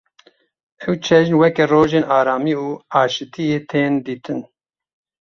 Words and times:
Ev 0.85 0.93
cejn 1.05 1.33
weke 1.41 1.63
rojên 1.71 2.05
aramî 2.17 2.53
û 2.65 2.67
aşîtiyê 3.01 3.59
tên 3.71 3.91
dîtin. 4.05 4.39